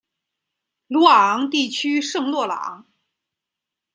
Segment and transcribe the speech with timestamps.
[0.87, 2.87] 鲁瓦昂地区圣洛朗。